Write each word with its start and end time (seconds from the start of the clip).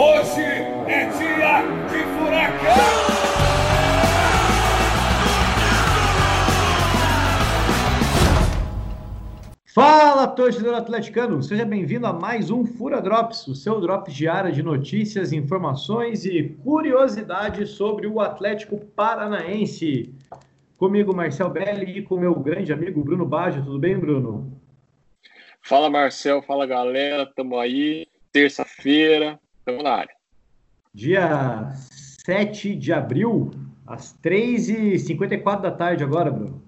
Hoje 0.00 0.42
é 0.42 1.06
dia 1.06 1.62
de 1.88 2.04
furacão! 2.14 3.08
Fala, 9.74 10.28
torcedor 10.28 10.76
atleticano! 10.76 11.42
Seja 11.42 11.64
bem-vindo 11.64 12.06
a 12.06 12.12
mais 12.12 12.48
um 12.48 12.64
Fura 12.64 13.02
Drops, 13.02 13.48
o 13.48 13.56
seu 13.56 13.80
drops 13.80 14.14
diário 14.14 14.52
de 14.52 14.62
notícias, 14.62 15.32
informações 15.32 16.24
e 16.24 16.44
curiosidades 16.62 17.70
sobre 17.70 18.06
o 18.06 18.20
Atlético 18.20 18.78
Paranaense. 18.78 20.14
Comigo, 20.76 21.12
Marcel 21.12 21.50
Belli, 21.50 21.98
e 21.98 22.02
com 22.02 22.16
meu 22.16 22.36
grande 22.36 22.72
amigo 22.72 23.02
Bruno 23.02 23.26
Baggio. 23.26 23.64
Tudo 23.64 23.80
bem, 23.80 23.98
Bruno? 23.98 24.62
Fala, 25.60 25.90
Marcel. 25.90 26.40
Fala, 26.40 26.66
galera. 26.66 27.26
Tamo 27.26 27.58
aí. 27.58 28.06
Terça-feira. 28.30 29.40
Tamo 29.68 29.82
na 29.82 29.96
área. 29.96 30.14
Dia 30.94 31.72
7 32.24 32.74
de 32.74 32.90
abril, 32.90 33.50
às 33.86 34.18
3h54 34.24 35.60
da 35.60 35.70
tarde 35.70 36.02
agora, 36.02 36.30
Bruno. 36.30 36.62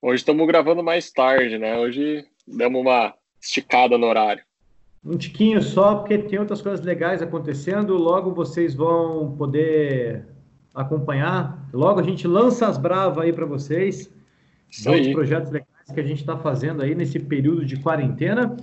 Hoje 0.00 0.18
estamos 0.18 0.46
gravando 0.46 0.84
mais 0.84 1.10
tarde, 1.10 1.58
né? 1.58 1.76
Hoje 1.76 2.24
damos 2.46 2.80
uma 2.80 3.12
esticada 3.40 3.98
no 3.98 4.06
horário. 4.06 4.40
Um 5.04 5.16
tiquinho 5.16 5.60
só, 5.60 5.96
porque 5.96 6.16
tem 6.16 6.38
outras 6.38 6.62
coisas 6.62 6.86
legais 6.86 7.20
acontecendo. 7.20 7.96
Logo 7.96 8.32
vocês 8.32 8.72
vão 8.72 9.34
poder 9.36 10.24
acompanhar. 10.72 11.68
Logo 11.72 11.98
a 11.98 12.04
gente 12.04 12.28
lança 12.28 12.68
as 12.68 12.78
bravas 12.78 13.24
aí 13.24 13.32
para 13.32 13.46
vocês. 13.46 14.08
São 14.70 14.94
os 14.94 15.08
projetos 15.08 15.50
legais 15.50 15.90
que 15.92 15.98
a 15.98 16.06
gente 16.06 16.20
está 16.20 16.38
fazendo 16.38 16.82
aí 16.82 16.94
nesse 16.94 17.18
período 17.18 17.66
de 17.66 17.80
quarentena. 17.80 18.56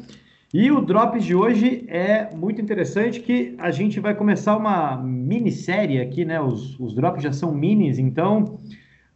E 0.51 0.71
o 0.71 0.81
Drops 0.81 1.23
de 1.23 1.35
hoje 1.35 1.85
é 1.87 2.35
muito 2.35 2.59
interessante 2.59 3.19
que 3.19 3.53
a 3.59 3.69
gente 3.69 3.99
vai 3.99 4.15
começar 4.15 4.57
uma 4.57 4.97
minissérie 4.97 6.01
aqui, 6.01 6.25
né? 6.25 6.41
Os, 6.41 6.79
os 6.79 6.95
Drops 6.95 7.21
já 7.21 7.31
são 7.31 7.53
minis, 7.53 7.99
então 7.99 8.57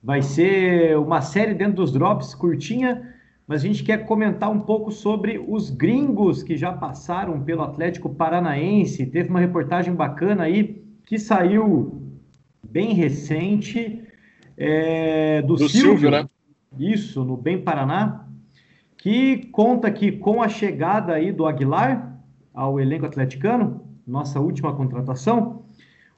vai 0.01 0.21
ser 0.21 0.95
uma 0.95 1.21
série 1.21 1.55
dentro 1.55 1.77
dos 1.77 1.91
Drops, 1.91 2.35
curtinha, 2.35 3.15
mas 3.47 3.63
a 3.63 3.67
gente 3.67 3.83
quer 3.83 4.05
comentar 4.05 4.51
um 4.51 4.59
pouco 4.59 4.91
sobre 4.91 5.43
os 5.47 5.71
gringos 5.71 6.43
que 6.43 6.55
já 6.55 6.71
passaram 6.71 7.41
pelo 7.41 7.63
Atlético 7.63 8.13
Paranaense. 8.13 9.03
Teve 9.07 9.29
uma 9.29 9.39
reportagem 9.39 9.93
bacana 9.93 10.43
aí 10.43 10.83
que 11.03 11.17
saiu 11.17 11.99
bem 12.63 12.93
recente 12.93 14.03
é, 14.55 15.41
do, 15.41 15.55
do 15.55 15.67
Silvio, 15.67 15.91
Silvio, 15.91 16.11
né? 16.11 16.29
Isso, 16.77 17.23
no 17.23 17.35
Bem 17.35 17.59
Paraná, 17.59 18.27
que 19.03 19.47
conta 19.47 19.91
que 19.91 20.13
com 20.13 20.41
a 20.41 20.47
chegada 20.47 21.11
aí 21.11 21.29
do 21.29 21.45
Aguilar 21.45 22.17
ao 22.53 22.79
elenco 22.79 23.05
atleticano, 23.05 23.85
nossa 24.07 24.39
última 24.39 24.73
contratação, 24.73 25.65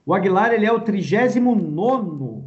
o 0.06 0.14
Aguilar 0.14 0.54
ele 0.54 0.68
é 0.68 0.72
o 0.72 0.80
39 0.80 2.44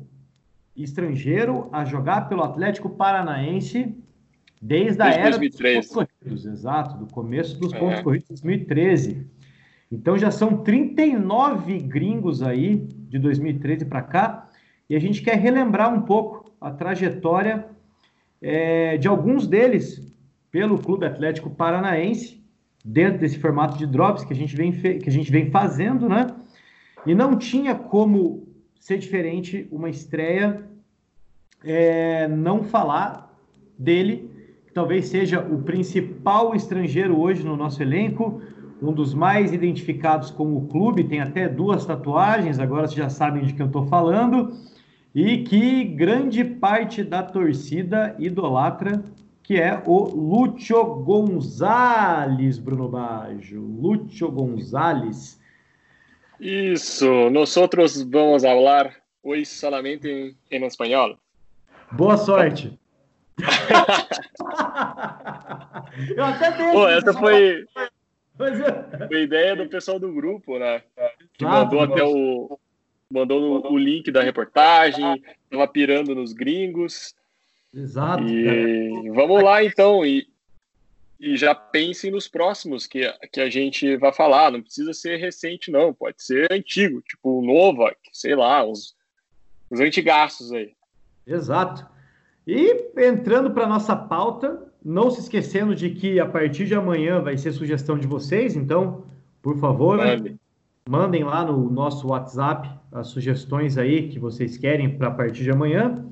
estrangeiro 0.77 1.69
a 1.73 1.85
jogar 1.85 2.29
pelo 2.29 2.45
Atlético 2.45 2.89
Paranaense 2.89 3.97
desde 4.63 5.03
a 5.03 5.07
desde 5.07 5.21
era 5.23 5.31
2013. 5.31 5.81
dos 5.81 5.89
pontos 5.93 6.13
corridos, 6.21 6.47
exato, 6.47 6.99
do 6.99 7.13
começo 7.13 7.59
dos 7.59 7.73
é. 7.73 7.79
pontos 7.81 8.01
corridos 8.03 8.29
de 8.29 8.35
2013. 8.35 9.27
Então 9.91 10.17
já 10.17 10.31
são 10.31 10.59
39 10.59 11.81
gringos 11.81 12.45
aí 12.45 12.77
de 12.77 13.19
2013 13.19 13.87
para 13.87 14.03
cá, 14.03 14.49
e 14.89 14.95
a 14.95 15.01
gente 15.01 15.21
quer 15.21 15.37
relembrar 15.37 15.93
um 15.93 16.03
pouco 16.03 16.53
a 16.61 16.71
trajetória 16.71 17.67
é, 18.41 18.97
de 18.99 19.09
alguns 19.09 19.45
deles 19.45 20.09
pelo 20.51 20.79
Clube 20.79 21.07
Atlético 21.07 21.51
Paranaense, 21.51 22.43
dentro 22.85 23.21
desse 23.21 23.39
formato 23.39 23.77
de 23.77 23.87
drops 23.87 24.25
que 24.25 24.33
a 24.33 24.37
gente 24.37 24.57
vem, 24.57 24.73
que 24.73 25.09
a 25.09 25.13
gente 25.13 25.31
vem 25.31 25.51
fazendo, 25.51 26.09
né? 26.09 26.27
E 27.07 27.15
não 27.15 27.37
tinha 27.37 27.75
como 27.75 28.49
ser 28.79 28.99
diferente 28.99 29.69
uma 29.71 29.89
estreia 29.89 30.65
é, 31.65 32.29
não 32.29 32.63
falar 32.63 33.37
dele, 33.79 34.31
que 34.67 34.73
talvez 34.73 35.07
seja 35.07 35.41
o 35.41 35.63
principal 35.63 36.55
estrangeiro 36.55 37.19
hoje 37.19 37.45
no 37.45 37.57
nosso 37.57 37.83
elenco, 37.83 38.41
um 38.81 38.93
dos 38.93 39.13
mais 39.13 39.53
identificados 39.53 40.31
com 40.31 40.57
o 40.57 40.67
clube, 40.69 41.05
tem 41.05 41.21
até 41.21 41.49
duas 41.49 41.85
tatuagens, 41.85 42.59
agora 42.59 42.87
vocês 42.87 42.97
já 42.97 43.11
sabem 43.11 43.45
de 43.45 43.53
quem 43.53 43.63
eu 43.63 43.67
estou 43.67 43.87
falando, 43.87 44.53
e 45.15 45.39
que 45.39 45.85
grande 45.85 46.45
parte 46.45 47.03
da 47.03 47.23
torcida 47.23 48.15
idolatra, 48.19 49.03
que 49.49 49.57
é 49.57 49.83
o 49.87 50.15
Lúcio 50.15 50.85
Gonzalez, 50.85 52.59
Bruno 52.59 52.87
Baggio. 52.87 53.63
Lúcio 53.63 54.31
Gonzalez. 54.31 55.41
Isso, 56.39 57.31
nós 57.31 57.57
outros 57.57 58.03
vamos 58.03 58.43
falar 58.43 58.95
hoje 59.23 59.47
somente 59.47 60.37
em, 60.51 60.67
espanhol. 60.67 61.19
Boa 61.93 62.19
sorte. 62.19 62.79
eu 66.15 66.25
até 66.27 66.53
dei. 66.53 66.71
Pô, 66.71 66.87
essa 66.87 67.15
foi, 67.15 67.65
foi 68.37 68.53
ideia 69.23 69.57
do 69.57 69.67
pessoal 69.67 69.99
do 69.99 70.13
grupo, 70.13 70.59
né? 70.59 70.83
Que 71.33 71.47
ah, 71.47 71.65
mandou 71.65 71.81
até 71.81 72.05
o, 72.05 72.59
mandou 73.11 73.73
o 73.73 73.79
link 73.79 74.11
da 74.11 74.23
reportagem, 74.23 75.25
tava 75.51 75.67
pirando 75.67 76.15
nos 76.15 76.35
gringos. 76.35 77.17
Exato. 77.75 78.25
E 78.25 79.11
vamos 79.11 79.43
lá 79.43 79.63
então 79.63 80.05
e, 80.05 80.27
e 81.21 81.37
já 81.37 81.55
pensem 81.55 82.11
nos 82.11 82.27
próximos 82.29 82.87
que, 82.87 83.13
que 83.33 83.41
a 83.41 83.51
gente 83.51 83.97
vai 83.97 84.13
falar. 84.13 84.51
Não 84.51 84.63
precisa 84.63 84.93
ser 84.93 85.17
recente 85.17 85.71
não, 85.71 85.93
pode 85.93 86.23
ser 86.23 86.51
antigo, 86.53 87.01
tipo 87.03 87.39
o 87.39 87.45
Nova, 87.45 87.95
sei 88.13 88.35
lá, 88.35 88.65
os, 88.65 88.95
os 89.71 89.81
antigaços 89.81 90.53
aí. 90.53 90.73
Exato. 91.27 91.87
E 92.47 92.91
entrando 92.97 93.51
para 93.51 93.67
nossa 93.67 93.95
pauta, 93.95 94.73
não 94.83 95.11
se 95.11 95.21
esquecendo 95.21 95.75
de 95.75 95.91
que 95.91 96.19
a 96.19 96.27
partir 96.27 96.65
de 96.65 96.75
amanhã 96.75 97.21
vai 97.21 97.37
ser 97.37 97.53
sugestão 97.53 97.99
de 97.99 98.07
vocês, 98.07 98.57
então, 98.57 99.05
por 99.43 99.59
favor, 99.59 99.99
né, 99.99 100.35
mandem 100.89 101.25
lá 101.25 101.45
no 101.45 101.71
nosso 101.71 102.09
WhatsApp 102.09 102.71
as 102.91 103.09
sugestões 103.09 103.77
aí 103.77 104.09
que 104.09 104.19
vocês 104.19 104.57
querem 104.57 104.97
para 104.97 105.09
a 105.09 105.11
partir 105.11 105.43
de 105.43 105.51
amanhã. 105.51 106.07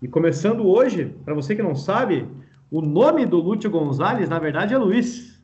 E 0.00 0.06
começando 0.06 0.66
hoje, 0.66 1.16
para 1.24 1.34
você 1.34 1.56
que 1.56 1.62
não 1.62 1.74
sabe, 1.74 2.28
o 2.70 2.80
nome 2.80 3.26
do 3.26 3.38
Lúcio 3.38 3.70
Gonzalez, 3.70 4.28
na 4.28 4.38
verdade, 4.38 4.74
é 4.74 4.78
Luiz. 4.78 5.42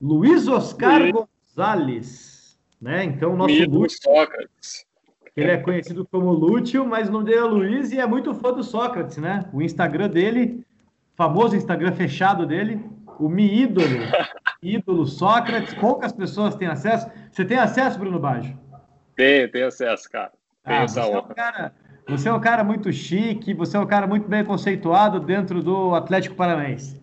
Luiz 0.00 0.46
Oscar 0.46 1.00
Luiz. 1.00 1.12
Gonzalez. 1.12 2.58
Né? 2.80 3.04
Então, 3.04 3.32
o 3.32 3.36
nosso 3.36 3.64
Lúcio. 3.68 3.98
Sócrates. 4.02 4.86
Ele 5.36 5.50
é 5.50 5.58
conhecido 5.58 6.06
como 6.06 6.30
Lúcio, 6.30 6.86
mas 6.86 7.08
o 7.08 7.12
nome 7.12 7.26
dele 7.26 7.38
é 7.38 7.42
Luiz 7.42 7.92
e 7.92 7.98
é 7.98 8.06
muito 8.06 8.34
fã 8.34 8.52
do 8.52 8.62
Sócrates, 8.62 9.18
né? 9.18 9.50
O 9.52 9.60
Instagram 9.60 10.08
dele, 10.08 10.64
famoso 11.14 11.56
Instagram 11.56 11.92
fechado 11.92 12.46
dele, 12.46 12.82
o 13.18 13.28
Mi 13.28 13.62
Ídolo, 13.62 13.86
ídolo 14.62 15.06
Sócrates, 15.06 15.74
poucas 15.74 16.12
pessoas 16.12 16.54
têm 16.54 16.68
acesso. 16.68 17.10
Você 17.30 17.44
tem 17.44 17.58
acesso, 17.58 17.98
Bruno 17.98 18.18
Baggio? 18.18 18.58
Tenho, 19.14 19.50
tenho 19.50 19.66
acesso, 19.66 20.10
cara. 20.10 20.32
Tenho 20.64 20.80
ah, 20.80 20.84
essa 20.84 21.06
honra. 21.06 21.18
É 21.18 21.20
um 21.20 21.34
cara, 21.34 21.74
você 22.08 22.28
é 22.28 22.32
um 22.32 22.40
cara 22.40 22.62
muito 22.62 22.92
chique, 22.92 23.52
você 23.52 23.76
é 23.76 23.80
um 23.80 23.86
cara 23.86 24.06
muito 24.06 24.28
bem 24.28 24.44
conceituado 24.44 25.20
dentro 25.20 25.62
do 25.62 25.94
Atlético 25.94 26.36
Paranaense. 26.36 27.02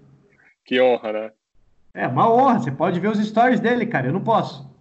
Que 0.66 0.80
honra, 0.80 1.12
né? 1.12 1.31
É, 1.94 2.08
uma 2.08 2.31
honra. 2.31 2.59
Você 2.59 2.72
pode 2.72 3.00
ver 3.00 3.09
os 3.09 3.19
stories 3.19 3.59
dele, 3.59 3.86
cara. 3.86 4.08
Eu 4.08 4.14
não 4.14 4.24
posso. 4.24 4.72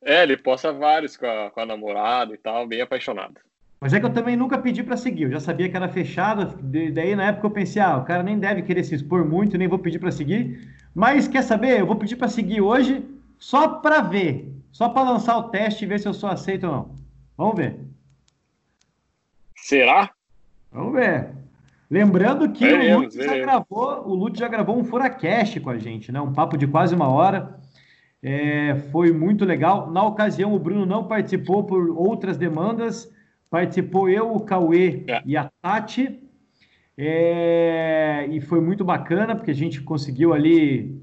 É, 0.00 0.22
ele 0.22 0.36
posta 0.36 0.72
vários 0.72 1.16
com 1.16 1.26
a, 1.26 1.50
com 1.50 1.60
a 1.60 1.66
namorada 1.66 2.34
e 2.34 2.38
tal, 2.38 2.66
bem 2.66 2.80
apaixonado. 2.80 3.40
Mas 3.80 3.92
é 3.92 3.98
que 3.98 4.06
eu 4.06 4.12
também 4.12 4.36
nunca 4.36 4.58
pedi 4.58 4.82
para 4.82 4.96
seguir. 4.96 5.24
Eu 5.24 5.32
já 5.32 5.40
sabia 5.40 5.68
que 5.68 5.76
era 5.76 5.88
fechado. 5.88 6.56
Daí 6.62 7.16
na 7.16 7.26
época 7.26 7.48
eu 7.48 7.50
pensei, 7.50 7.82
ah, 7.82 7.96
o 7.96 8.04
cara 8.04 8.22
nem 8.22 8.38
deve 8.38 8.62
querer 8.62 8.84
se 8.84 8.94
expor 8.94 9.24
muito, 9.24 9.58
nem 9.58 9.66
vou 9.66 9.78
pedir 9.78 9.98
para 9.98 10.12
seguir. 10.12 10.72
Mas 10.94 11.26
quer 11.26 11.42
saber? 11.42 11.80
Eu 11.80 11.86
vou 11.86 11.96
pedir 11.96 12.14
para 12.14 12.28
seguir 12.28 12.60
hoje 12.60 13.04
só 13.38 13.66
para 13.66 14.00
ver, 14.00 14.54
só 14.70 14.88
para 14.88 15.10
lançar 15.10 15.36
o 15.36 15.48
teste 15.50 15.84
e 15.84 15.88
ver 15.88 15.98
se 15.98 16.06
eu 16.06 16.14
sou 16.14 16.30
aceito 16.30 16.64
ou 16.64 16.72
não. 16.72 16.94
Vamos 17.36 17.56
ver. 17.56 17.91
Será? 19.62 20.10
Vamos 20.72 20.92
ver. 20.92 21.30
Lembrando 21.88 22.50
que 22.50 22.66
veremos, 22.66 23.14
o 23.14 23.18
Lute 23.18 23.24
já 23.24 23.38
gravou, 23.38 24.08
o 24.08 24.14
Lute 24.14 24.38
já 24.40 24.48
gravou 24.48 24.78
um 24.78 24.84
Furacast 24.84 25.60
com 25.60 25.70
a 25.70 25.78
gente, 25.78 26.10
né? 26.10 26.20
Um 26.20 26.32
papo 26.32 26.56
de 26.56 26.66
quase 26.66 26.94
uma 26.94 27.08
hora. 27.08 27.60
É, 28.20 28.74
foi 28.90 29.12
muito 29.12 29.44
legal. 29.44 29.90
Na 29.90 30.02
ocasião, 30.02 30.52
o 30.54 30.58
Bruno 30.58 30.84
não 30.84 31.06
participou 31.06 31.64
por 31.64 31.90
outras 31.90 32.36
demandas. 32.36 33.08
Participou 33.48 34.08
eu, 34.08 34.34
o 34.34 34.40
Cauê 34.40 35.04
é. 35.06 35.22
e 35.24 35.36
a 35.36 35.48
Tati. 35.60 36.20
É, 36.98 38.26
e 38.30 38.40
foi 38.40 38.60
muito 38.60 38.84
bacana, 38.84 39.36
porque 39.36 39.50
a 39.50 39.54
gente 39.54 39.80
conseguiu 39.80 40.32
ali 40.32 41.00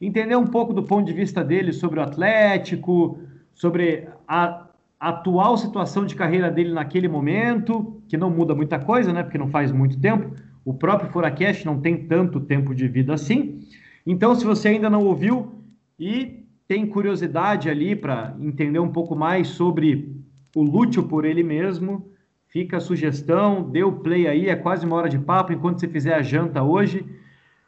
entender 0.00 0.36
um 0.36 0.46
pouco 0.46 0.72
do 0.72 0.82
ponto 0.82 1.06
de 1.06 1.12
vista 1.12 1.44
dele 1.44 1.72
sobre 1.72 2.00
o 2.00 2.02
Atlético, 2.02 3.18
sobre 3.52 4.08
a 4.26 4.63
atual 5.08 5.56
situação 5.56 6.06
de 6.06 6.14
carreira 6.14 6.50
dele 6.50 6.72
naquele 6.72 7.08
momento, 7.08 8.00
que 8.08 8.16
não 8.16 8.30
muda 8.30 8.54
muita 8.54 8.78
coisa, 8.78 9.12
né? 9.12 9.22
Porque 9.22 9.36
não 9.36 9.48
faz 9.48 9.70
muito 9.70 10.00
tempo. 10.00 10.34
O 10.64 10.72
próprio 10.72 11.10
Furacast 11.10 11.66
não 11.66 11.78
tem 11.78 12.06
tanto 12.06 12.40
tempo 12.40 12.74
de 12.74 12.88
vida 12.88 13.12
assim. 13.12 13.60
Então, 14.06 14.34
se 14.34 14.44
você 14.44 14.68
ainda 14.68 14.88
não 14.88 15.04
ouviu, 15.04 15.62
e 15.98 16.46
tem 16.66 16.86
curiosidade 16.86 17.68
ali 17.68 17.94
para 17.94 18.34
entender 18.40 18.78
um 18.78 18.90
pouco 18.90 19.14
mais 19.14 19.48
sobre 19.48 20.10
o 20.56 20.62
Lúcio 20.62 21.02
por 21.02 21.26
ele 21.26 21.42
mesmo, 21.42 22.10
fica 22.48 22.78
a 22.78 22.80
sugestão, 22.80 23.62
dê 23.62 23.84
o 23.84 23.92
play 23.92 24.26
aí, 24.26 24.48
é 24.48 24.56
quase 24.56 24.86
uma 24.86 24.96
hora 24.96 25.08
de 25.08 25.18
papo, 25.18 25.52
enquanto 25.52 25.80
você 25.80 25.88
fizer 25.88 26.14
a 26.14 26.22
janta 26.22 26.62
hoje, 26.62 27.04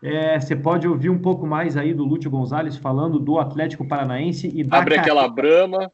é, 0.02 0.40
você 0.40 0.56
pode 0.56 0.88
ouvir 0.88 1.10
um 1.10 1.18
pouco 1.18 1.46
mais 1.46 1.76
aí 1.76 1.92
do 1.92 2.04
Lúcio 2.04 2.30
Gonzalez 2.30 2.76
falando 2.76 3.18
do 3.18 3.38
Atlético 3.38 3.86
Paranaense 3.86 4.50
e 4.54 4.64
da 4.64 4.78
Abre 4.78 4.96
aquela 4.96 5.28
brama 5.28 5.90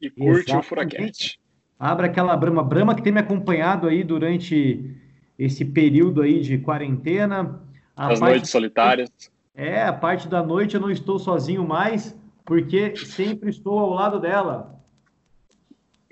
e 0.00 0.10
curte 0.10 0.50
Exatamente. 0.50 0.56
o 0.56 0.62
Furaquete. 0.62 1.40
Abre 1.78 2.06
aquela 2.06 2.36
brama, 2.36 2.62
brama 2.62 2.94
que 2.94 3.02
tem 3.02 3.12
me 3.12 3.20
acompanhado 3.20 3.86
aí 3.86 4.02
durante 4.02 4.96
esse 5.38 5.64
período 5.64 6.22
aí 6.22 6.40
de 6.40 6.58
quarentena. 6.58 7.60
As 7.94 8.20
noites 8.20 8.50
solitárias. 8.50 9.10
É, 9.54 9.82
a 9.82 9.92
parte 9.92 10.28
da 10.28 10.42
noite 10.42 10.74
eu 10.74 10.80
não 10.80 10.90
estou 10.90 11.18
sozinho 11.18 11.66
mais, 11.66 12.18
porque 12.44 12.94
sempre 12.96 13.50
estou 13.50 13.78
ao 13.78 13.90
lado 13.90 14.20
dela. 14.20 14.80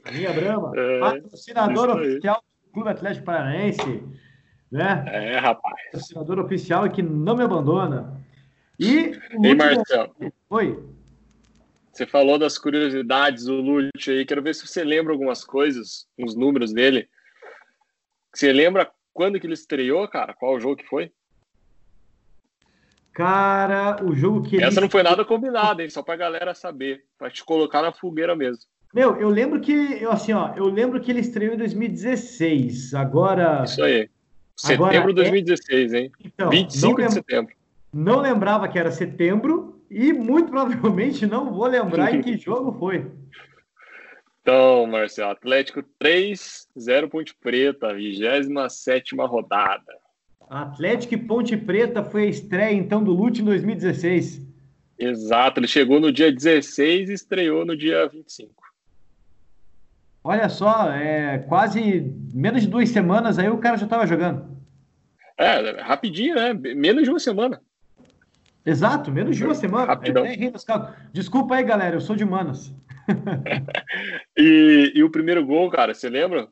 A 0.05 0.13
minha 0.13 0.33
Brama, 0.33 0.73
é, 0.75 1.01
patrocinadora 1.01 1.95
oficial 1.95 2.43
do 2.65 2.73
Clube 2.73 2.91
Atlético 2.91 3.25
Paranaense. 3.25 4.03
Né? 4.71 5.05
É, 5.07 5.39
rapaz. 5.39 5.77
Patrocinador 5.93 6.41
oficial 6.41 6.89
que 6.91 7.03
não 7.03 7.37
me 7.37 7.45
abandona. 7.45 8.21
E. 8.79 9.19
Ei, 9.43 9.55
Marcelo. 9.55 10.15
Oi. 10.51 10.85
Você 11.95 12.07
falou 12.07 12.37
das 12.37 12.59
curiosidades 12.59 13.45
do 13.45 13.55
Lute 13.55 14.11
aí. 14.11 14.27
Quero 14.27 14.43
ver 14.43 14.53
se 14.53 14.67
você 14.67 14.83
lembra 14.83 15.13
algumas 15.13 15.45
coisas, 15.45 16.09
uns 16.19 16.35
números 16.35 16.73
dele. 16.73 17.09
Você 18.35 18.53
lembra 18.53 18.91
quando 19.13 19.39
que 19.39 19.47
ele 19.47 19.55
estreou, 19.55 20.09
cara? 20.09 20.35
Qual 20.35 20.57
o 20.57 20.61
jogo 20.61 20.75
que 20.75 20.89
foi? 20.89 21.13
Cara, 23.13 24.03
o 24.03 24.13
jogo 24.13 24.43
que 24.43 24.61
Essa 24.61 24.81
não 24.81 24.91
foi 24.91 25.05
nada 25.05 25.25
combinado, 25.25 25.83
hein? 25.83 25.89
Só 25.89 26.03
pra 26.03 26.17
galera 26.17 26.53
saber. 26.53 27.05
Pra 27.17 27.31
te 27.31 27.45
colocar 27.45 27.81
na 27.81 27.93
fogueira 27.93 28.35
mesmo. 28.35 28.65
Meu, 28.93 29.17
eu 29.21 29.29
lembro 29.29 29.61
que, 29.61 29.73
eu, 29.73 30.11
assim, 30.11 30.33
ó, 30.33 30.53
eu 30.57 30.67
lembro 30.67 31.01
que 31.01 31.13
ele 31.13 31.21
estreou 31.21 31.55
em 31.55 31.59
2016. 31.59 32.93
Agora. 32.95 33.63
Isso 33.65 33.85
aí. 33.85 34.11
Setembro 34.57 35.09
de 35.09 35.15
2016, 35.15 35.93
é... 35.93 35.99
hein? 35.99 36.13
Então, 36.25 36.51
25 36.51 36.99
lem... 36.99 37.07
de 37.07 37.15
setembro. 37.15 37.55
Não 37.93 38.21
lembrava 38.21 38.67
que 38.67 38.77
era 38.77 38.91
setembro 38.91 39.74
e 39.95 40.13
muito 40.13 40.51
provavelmente 40.51 41.25
não 41.25 41.55
vou 41.55 41.69
lembrar 41.69 42.13
em 42.13 42.21
que 42.21 42.37
jogo 42.37 42.77
foi. 42.77 43.07
Então, 44.43 44.87
Marcelo, 44.89 45.31
Atlético 45.31 45.85
3, 45.99 46.69
0 46.77 47.09
Ponte 47.09 47.35
Preta, 47.41 47.95
27 47.95 49.15
rodada. 49.17 49.95
Atlético 50.51 51.15
e 51.15 51.17
Ponte 51.17 51.57
Preta 51.57 52.03
foi 52.03 52.25
a 52.25 52.29
estreia, 52.29 52.75
então, 52.75 53.03
do 53.03 53.13
Lute 53.13 53.41
em 53.41 53.45
2016. 53.45 54.43
Exato, 54.99 55.61
ele 55.61 55.69
chegou 55.69 56.01
no 56.01 56.13
dia 56.13 56.31
16 56.31 57.09
e 57.09 57.13
estreou 57.13 57.65
no 57.65 57.77
dia 57.77 58.07
25. 58.09 58.53
Olha 60.23 60.49
só, 60.49 60.91
é 60.91 61.39
quase 61.39 62.13
menos 62.33 62.63
de 62.63 62.69
duas 62.69 62.89
semanas 62.89 63.39
aí 63.39 63.49
o 63.49 63.59
cara 63.59 63.77
já 63.77 63.85
estava 63.85 64.07
jogando. 64.07 64.55
É, 65.39 65.81
rapidinho, 65.83 66.35
né? 66.35 66.53
Menos 66.53 67.05
de 67.05 67.11
uma 67.11 67.21
semana. 67.21 67.61
Exato, 68.65 69.13
menos 69.13 69.37
de 69.37 69.45
uma 69.45 69.55
semana. 69.55 69.87
Rapidão. 69.87 70.25
É, 70.25 70.37
Desculpa 71.13 71.57
aí, 71.57 71.65
galera, 71.65 71.97
eu 71.97 72.01
sou 72.01 72.17
de 72.17 72.25
Manas. 72.25 72.73
e, 74.37 74.93
e, 74.95 75.05
o 75.05 75.11
primeiro 75.11 75.45
gol, 75.45 75.71
cara, 75.71 75.93
você 75.93 76.09
lembra? 76.09 76.49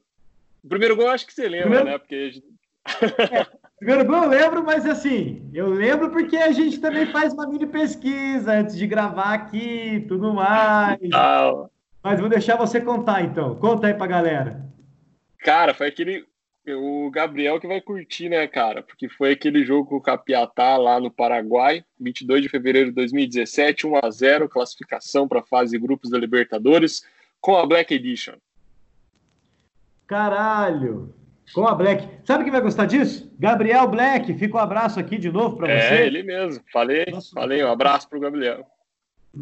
O 0.63 0.69
primeiro 0.69 0.95
gol 0.95 1.07
eu 1.07 1.11
acho 1.11 1.27
que 1.27 1.33
você 1.33 1.49
lembra, 1.49 1.69
primeiro... 1.69 1.91
né? 1.91 1.99
Porque 1.99 2.43
é, 3.33 3.47
Primeiro 3.83 4.05
gol 4.05 4.23
eu 4.23 4.29
lembro, 4.29 4.63
mas 4.63 4.87
assim, 4.87 5.51
eu 5.53 5.69
lembro 5.69 6.11
porque 6.11 6.37
a 6.37 6.53
gente 6.53 6.79
também 6.79 7.07
faz 7.07 7.33
uma 7.33 7.49
mini 7.49 7.67
pesquisa 7.67 8.53
antes 8.53 8.77
de 8.77 8.87
gravar 8.87 9.35
aqui 9.35 10.05
tudo 10.07 10.33
mais. 10.33 11.01
Ah. 11.13 11.67
Mas 12.01 12.21
vou 12.21 12.29
deixar 12.29 12.55
você 12.55 12.81
contar 12.81 13.23
então. 13.23 13.57
Conta 13.57 13.89
aí 13.89 13.95
pra 13.95 14.07
galera. 14.07 14.65
Cara, 15.39 15.75
foi 15.75 15.89
aquele. 15.89 16.25
O 16.69 17.11
Gabriel 17.11 17.59
que 17.59 17.67
vai 17.67 17.81
curtir, 17.81 18.29
né, 18.29 18.47
cara? 18.47 18.83
Porque 18.83 19.09
foi 19.09 19.33
aquele 19.33 19.65
jogo 19.65 19.89
com 19.89 19.97
o 19.97 20.01
Capiatá 20.01 20.77
lá 20.77 21.01
no 21.01 21.11
Paraguai, 21.11 21.85
22 21.99 22.43
de 22.43 22.49
fevereiro 22.49 22.91
de 22.91 22.95
2017, 22.95 23.87
1 23.87 23.97
a 23.97 24.11
0 24.11 24.49
classificação 24.49 25.27
para 25.27 25.41
a 25.41 25.45
fase 25.45 25.77
grupos 25.77 26.11
da 26.11 26.19
Libertadores, 26.19 27.05
com 27.41 27.57
a 27.57 27.67
Black 27.67 27.93
Edition. 27.93 28.35
Caralho! 30.07 31.13
Com 31.53 31.67
a 31.67 31.75
Black. 31.75 32.09
Sabe 32.25 32.45
quem 32.45 32.53
vai 32.53 32.61
gostar 32.61 32.87
disso? 32.87 33.31
Gabriel 33.39 33.89
Black. 33.89 34.33
Fica 34.35 34.57
um 34.57 34.61
abraço 34.61 35.01
aqui 35.01 35.19
de 35.19 35.31
novo 35.31 35.57
para 35.57 35.67
você. 35.67 35.95
É, 35.95 36.07
ele 36.07 36.23
mesmo. 36.23 36.63
Falei, 36.73 37.07
nosso... 37.11 37.33
falei. 37.35 37.63
Um 37.65 37.71
abraço 37.71 38.09
para 38.09 38.19
o 38.19 38.21
Gabriel. 38.21 38.65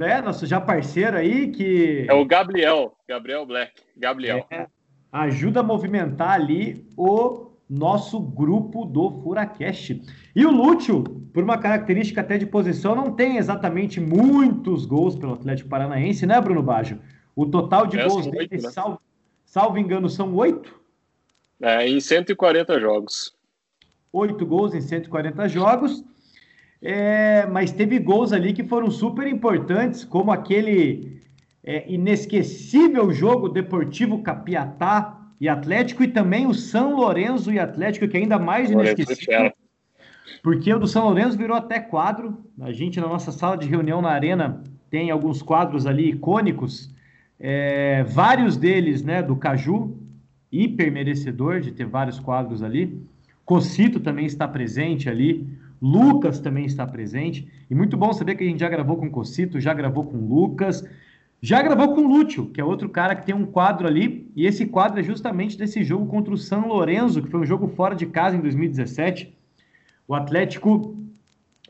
É, 0.01 0.23
nosso 0.23 0.47
já 0.47 0.61
parceiro 0.61 1.17
aí 1.17 1.51
que. 1.51 2.07
É 2.09 2.15
o 2.15 2.25
Gabriel. 2.25 2.97
Gabriel 3.09 3.45
Black. 3.45 3.73
Gabriel. 3.97 4.47
É, 4.51 4.67
ajuda 5.13 5.61
a 5.61 5.63
movimentar 5.63 6.33
ali 6.33 6.87
o 6.97 7.51
nosso 7.69 8.21
grupo 8.21 8.85
do 8.85 9.11
Furacast. 9.23 10.03
E 10.35 10.45
o 10.45 10.51
Lúcio, 10.51 11.03
por 11.33 11.45
uma 11.45 11.59
característica 11.59 12.21
até 12.21 12.37
de 12.37 12.47
posição, 12.47 12.95
não 12.95 13.13
tem 13.13 13.37
exatamente 13.37 14.01
muitos 14.01 14.85
gols 14.85 15.15
pelo 15.15 15.35
Atlético 15.35 15.69
Paranaense, 15.69 16.27
né, 16.27 16.41
Bruno 16.41 16.63
Baggio? 16.63 16.99
O 17.35 17.47
total 17.47 17.87
de 17.87 17.99
é, 17.99 18.09
gols 18.09 18.27
dele, 18.27 18.49
né? 18.53 18.71
salvo, 18.71 19.01
salvo 19.45 19.79
engano, 19.79 20.09
são 20.09 20.35
oito. 20.35 20.75
É, 21.61 21.89
em 21.89 22.01
140 22.01 22.81
jogos. 22.81 23.33
Oito 24.13 24.45
gols 24.45 24.75
em 24.75 24.81
140 24.81 25.49
jogos. 25.49 26.05
É, 26.83 27.47
mas 27.47 27.71
teve 27.71 27.99
gols 27.99 28.33
ali 28.33 28.53
que 28.53 28.65
foram 28.65 28.91
super 28.91 29.27
importantes, 29.27 30.05
como 30.05 30.33
aquele 30.33 31.20
é, 31.65 31.91
inesquecível 31.93 33.13
jogo 33.13 33.49
Deportivo 33.49 34.23
Capiatá 34.23 35.19
e 35.41 35.49
Atlético, 35.49 36.03
e 36.03 36.09
também 36.09 36.47
o 36.47 36.55
São 36.55 36.97
Lourenço 36.97 37.53
e 37.53 37.59
Atlético, 37.59 38.07
que 38.09 38.17
é 38.17 38.21
ainda 38.21 38.39
mais 38.39 38.71
inesquecível. 38.71 39.53
Porque 40.43 40.73
o 40.73 40.79
do 40.79 40.87
São 40.87 41.05
Lourenço 41.05 41.37
virou 41.37 41.57
até 41.57 41.81
quadro. 41.81 42.39
A 42.61 42.73
gente, 42.73 43.01
na 43.01 43.09
nossa 43.09 43.33
sala 43.33 43.57
de 43.57 43.67
reunião 43.67 44.01
na 44.01 44.11
Arena, 44.11 44.63
tem 44.91 45.11
alguns 45.11 45.43
quadros 45.43 45.87
ali 45.87 46.11
icônicos. 46.11 46.95
É, 47.39 48.05
vários 48.05 48.57
deles, 48.57 49.03
né, 49.03 49.23
do 49.23 49.37
Caju, 49.37 49.97
hiper 50.53 50.93
merecedor 50.93 51.61
de 51.61 51.73
ter 51.73 51.87
vários 51.87 52.19
quadros 52.19 52.63
ali. 52.63 53.03
Cocito 53.45 54.01
também 54.01 54.27
está 54.27 54.47
presente 54.47 55.09
ali. 55.09 55.47
Lucas 55.81 56.39
também 56.39 56.67
está 56.67 56.87
presente. 56.87 57.49
E 57.71 57.75
muito 57.75 57.97
bom 57.97 58.13
saber 58.13 58.35
que 58.35 58.45
a 58.45 58.47
gente 58.47 58.61
já 58.61 58.69
gravou 58.69 58.97
com 58.97 59.11
Cocito, 59.11 59.59
já 59.59 59.73
gravou 59.73 60.05
com 60.05 60.19
Lucas, 60.19 60.85
já 61.43 61.63
gravou 61.63 61.95
com 61.95 62.07
Lúcio, 62.07 62.47
que 62.51 62.61
é 62.61 62.65
outro 62.65 62.89
cara 62.89 63.15
que 63.15 63.25
tem 63.25 63.35
um 63.35 63.47
quadro 63.47 63.87
ali. 63.87 64.31
E 64.37 64.47
esse 64.47 64.67
quadro 64.67 65.01
é 65.01 65.03
justamente 65.03 65.57
desse 65.57 65.83
jogo 65.83 66.07
contra 66.07 66.35
o 66.35 66.37
São 66.37 66.69
Lourenço, 66.69 67.23
que 67.23 67.31
foi 67.31 67.41
um 67.41 67.47
jogo 67.47 67.69
fora 67.69 67.95
de 67.95 68.07
casa 68.07 68.37
em 68.37 68.41
2017. 68.41 69.35
O 70.07 70.15
Atlético 70.15 70.95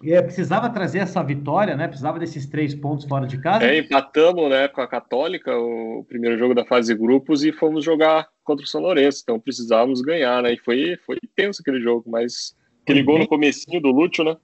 é, 0.02 0.20
precisava 0.20 0.68
trazer 0.70 0.98
essa 0.98 1.22
vitória, 1.22 1.76
né? 1.76 1.86
Precisava 1.86 2.18
desses 2.18 2.46
três 2.46 2.74
pontos 2.74 3.06
fora 3.06 3.26
de 3.26 3.38
casa. 3.38 3.64
É, 3.64 3.78
empatamos, 3.78 4.50
né, 4.50 4.66
com 4.66 4.80
a 4.80 4.88
Católica, 4.88 5.56
o 5.56 6.04
primeiro 6.08 6.36
jogo 6.36 6.54
da 6.54 6.64
fase 6.64 6.92
de 6.92 6.98
grupos 6.98 7.44
e 7.44 7.52
fomos 7.52 7.84
jogar 7.84 8.28
contra 8.42 8.64
o 8.64 8.68
São 8.68 8.80
Lourenço, 8.80 9.20
então 9.22 9.38
precisávamos 9.38 10.00
ganhar, 10.00 10.42
né? 10.42 10.54
E 10.54 10.58
foi, 10.58 10.96
foi 11.06 11.18
tenso 11.36 11.60
aquele 11.60 11.80
jogo, 11.80 12.10
mas 12.10 12.56
aquele 12.82 13.02
gol 13.02 13.18
no 13.18 13.28
comecinho 13.28 13.80
do 13.80 13.92
Lúcio, 13.92 14.24
né? 14.24 14.36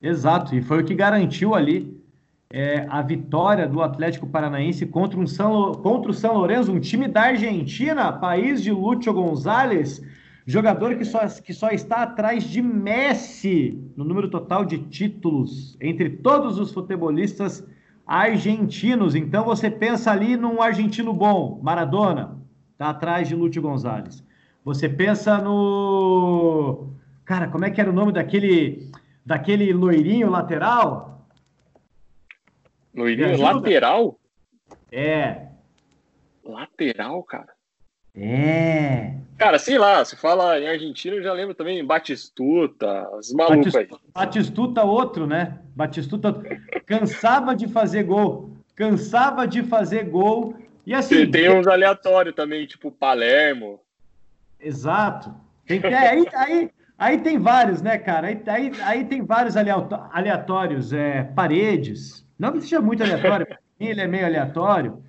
Exato, 0.00 0.54
e 0.54 0.62
foi 0.62 0.82
o 0.82 0.84
que 0.84 0.94
garantiu 0.94 1.54
ali 1.54 2.01
é, 2.52 2.86
a 2.88 3.02
vitória 3.02 3.66
do 3.66 3.82
Atlético 3.82 4.26
Paranaense 4.26 4.86
contra, 4.86 5.18
um 5.18 5.26
São, 5.26 5.72
contra 5.72 6.10
o 6.10 6.14
São 6.14 6.34
Lourenço, 6.34 6.70
um 6.70 6.78
time 6.78 7.08
da 7.08 7.22
Argentina, 7.22 8.12
país 8.12 8.62
de 8.62 8.70
Lúcio 8.70 9.12
Gonzalez, 9.12 10.00
Jogador 10.44 10.96
que 10.96 11.04
só, 11.04 11.20
que 11.28 11.54
só 11.54 11.68
está 11.68 12.02
atrás 12.02 12.42
de 12.42 12.60
Messi 12.60 13.78
no 13.96 14.04
número 14.04 14.28
total 14.28 14.64
de 14.64 14.78
títulos 14.78 15.76
entre 15.80 16.10
todos 16.10 16.58
os 16.58 16.72
futebolistas 16.72 17.64
argentinos. 18.04 19.14
Então 19.14 19.44
você 19.44 19.70
pensa 19.70 20.10
ali 20.10 20.36
num 20.36 20.60
argentino 20.60 21.12
bom, 21.12 21.60
Maradona, 21.62 22.36
está 22.72 22.90
atrás 22.90 23.28
de 23.28 23.36
Lúcio 23.36 23.62
Gonzalez. 23.62 24.24
Você 24.64 24.88
pensa 24.88 25.38
no. 25.38 26.88
Cara, 27.24 27.46
como 27.46 27.64
é 27.64 27.70
que 27.70 27.80
era 27.80 27.90
o 27.90 27.94
nome 27.94 28.10
daquele, 28.10 28.90
daquele 29.24 29.72
loirinho 29.72 30.28
lateral? 30.28 31.11
Loirinho 32.94 33.40
lateral? 33.40 34.18
É. 34.90 35.46
Lateral, 36.44 37.22
cara? 37.22 37.52
É. 38.14 39.14
Cara, 39.38 39.58
sei 39.58 39.78
lá, 39.78 40.04
se 40.04 40.16
fala 40.16 40.60
em 40.60 40.68
Argentina, 40.68 41.16
eu 41.16 41.22
já 41.22 41.32
lembro 41.32 41.54
também 41.54 41.84
Batistuta, 41.84 43.08
os 43.16 43.32
malucos 43.32 43.74
aí. 43.74 43.88
Batistuta 44.14 44.84
outro, 44.84 45.26
né? 45.26 45.58
Batistuta 45.74 46.32
cansava 46.86 47.56
de 47.56 47.66
fazer 47.66 48.04
gol, 48.04 48.50
cansava 48.74 49.46
de 49.46 49.62
fazer 49.62 50.04
gol. 50.04 50.54
E 50.86 50.94
assim. 50.94 51.30
Tem, 51.30 51.48
uns 51.48 51.66
aleatórios 51.66 52.34
também, 52.34 52.66
tipo 52.66 52.90
Palermo. 52.90 53.80
Exato. 54.60 55.34
Tem, 55.66 55.80
é, 55.82 55.96
aí, 55.96 56.26
aí, 56.34 56.70
aí 56.98 57.18
tem 57.18 57.38
vários, 57.38 57.80
né, 57.80 57.98
cara? 57.98 58.28
Aí, 58.28 58.42
aí, 58.46 58.72
aí 58.82 59.04
tem 59.04 59.22
vários 59.22 59.56
aleatórios. 59.56 60.92
É, 60.92 61.24
paredes. 61.24 62.21
Não 62.42 62.52
que 62.54 62.60
seja 62.62 62.80
muito 62.80 63.04
aleatório. 63.04 63.46
ele 63.78 64.00
é 64.00 64.06
meio 64.08 64.26
aleatório. 64.26 65.00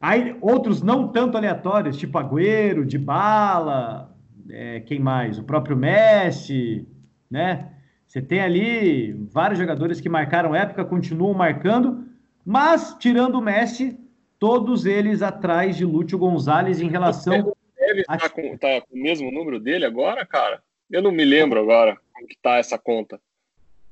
Aí 0.00 0.36
outros 0.40 0.82
não 0.82 1.06
tanto 1.06 1.36
aleatórios, 1.36 1.96
tipo 1.96 2.18
Agüero, 2.18 2.84
de 2.84 2.98
Bala, 2.98 4.12
é, 4.48 4.80
quem 4.80 4.98
mais? 4.98 5.38
O 5.38 5.44
próprio 5.44 5.76
Messi, 5.76 6.88
né? 7.30 7.70
Você 8.08 8.20
tem 8.20 8.40
ali 8.40 9.12
vários 9.30 9.56
jogadores 9.56 10.00
que 10.00 10.08
marcaram 10.08 10.52
época, 10.52 10.84
continuam 10.84 11.32
marcando, 11.32 12.08
mas 12.44 12.96
tirando 12.98 13.36
o 13.36 13.40
Messi, 13.40 13.96
todos 14.36 14.84
eles 14.84 15.22
atrás 15.22 15.76
de 15.76 15.84
Lúcio 15.84 16.18
Gonzalez 16.18 16.80
em 16.80 16.88
relação. 16.88 17.54
Ele 17.78 18.00
está 18.00 18.28
com, 18.28 18.56
tá 18.56 18.80
com 18.80 18.96
o 18.96 19.00
mesmo 19.00 19.30
número 19.30 19.60
dele 19.60 19.84
agora, 19.84 20.26
cara? 20.26 20.60
Eu 20.90 21.02
não 21.02 21.12
me 21.12 21.24
lembro 21.24 21.60
agora 21.60 21.96
como 22.12 22.26
que 22.26 22.36
tá 22.42 22.56
essa 22.56 22.76
conta. 22.76 23.20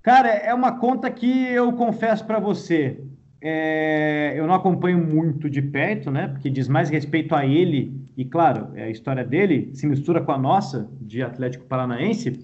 Cara, 0.02 0.28
é 0.28 0.54
uma 0.54 0.78
conta 0.78 1.10
que 1.10 1.48
eu 1.48 1.72
confesso 1.72 2.24
para 2.24 2.38
você, 2.38 3.00
é, 3.40 4.34
eu 4.36 4.46
não 4.46 4.54
acompanho 4.54 4.98
muito 4.98 5.48
de 5.48 5.62
perto, 5.62 6.10
né? 6.10 6.28
Porque 6.28 6.50
diz 6.50 6.68
mais 6.68 6.90
respeito 6.90 7.34
a 7.34 7.46
ele 7.46 7.92
e, 8.16 8.24
claro, 8.24 8.72
a 8.74 8.90
história 8.90 9.24
dele 9.24 9.70
se 9.74 9.86
mistura 9.86 10.20
com 10.20 10.32
a 10.32 10.38
nossa 10.38 10.90
de 11.00 11.22
Atlético 11.22 11.64
Paranaense. 11.66 12.38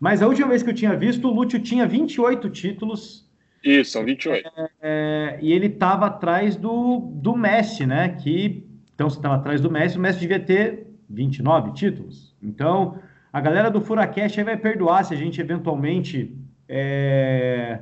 Mas 0.00 0.20
a 0.20 0.26
última 0.26 0.48
vez 0.48 0.62
que 0.62 0.70
eu 0.70 0.74
tinha 0.74 0.96
visto, 0.96 1.28
o 1.28 1.32
Lúcio 1.32 1.60
tinha 1.60 1.86
28 1.86 2.50
títulos. 2.50 3.30
Isso, 3.62 3.92
são 3.92 4.04
28. 4.04 4.50
É, 4.56 4.70
é, 4.82 5.38
e 5.40 5.52
ele 5.52 5.66
estava 5.66 6.06
atrás 6.06 6.56
do, 6.56 6.98
do 6.98 7.36
Messi, 7.36 7.86
né? 7.86 8.08
Que, 8.08 8.66
então, 8.94 9.08
se 9.08 9.16
estava 9.16 9.36
atrás 9.36 9.60
do 9.60 9.70
Messi, 9.70 9.96
o 9.96 10.00
Messi 10.00 10.18
devia 10.18 10.40
ter 10.40 10.88
29 11.08 11.72
títulos. 11.72 12.34
Então, 12.42 12.98
a 13.32 13.40
galera 13.40 13.70
do 13.70 13.80
Furacash 13.80 14.34
vai 14.44 14.56
perdoar 14.56 15.04
se 15.04 15.14
a 15.14 15.16
gente 15.16 15.40
eventualmente 15.40 16.36
é, 16.68 17.78